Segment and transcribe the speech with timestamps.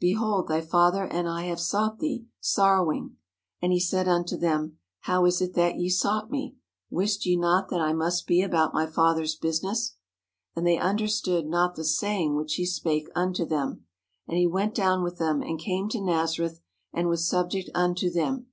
[0.00, 3.18] Behold, thy father and I have sought thee, sorrowing.
[3.60, 6.56] And he said unto them: How is it that ye sought me?
[6.88, 9.96] Wist ye not that I must be about my father's business?
[10.56, 13.84] And they understood not the saying which he spake unto them.
[14.26, 16.60] And he went down with them and came to Nazareth,
[16.94, 18.46] and was subject unto them.